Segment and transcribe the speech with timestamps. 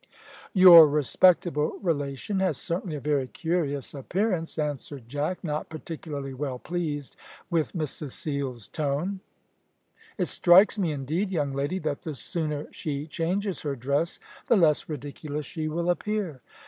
[0.55, 7.15] "Your respectable relation has certainly a very curious appearance," answered Jack, not particularly well pleased
[7.51, 9.19] with Miss Cecile's tone.
[10.17, 14.17] "It strikes me indeed, young lady, that the sooner she changes her dress,
[14.47, 16.41] the less ridiculous she will appear."